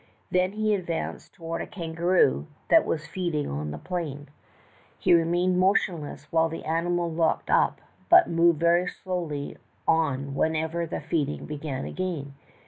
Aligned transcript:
Then 0.31 0.53
he 0.53 0.73
advanced 0.73 1.35
toward 1.35 1.61
a 1.61 1.67
kangaroo 1.67 2.47
that 2.69 2.87
was 2.87 3.05
feeding 3.05 3.47
on 3.47 3.69
the 3.69 3.77
plain. 3.77 4.29
He 4.97 5.13
remained 5.13 5.59
motionless 5.59 6.25
when 6.31 6.49
the 6.49 6.65
animal 6.65 7.11
looked 7.13 7.51
up, 7.51 7.81
but 8.09 8.27
moved 8.27 8.59
very 8.59 8.87
slowly 8.87 9.57
on 9.87 10.33
whenever 10.33 10.87
the 10.87 11.01
feeding 11.01 11.45
began 11.45 11.85
again. 11.85 12.33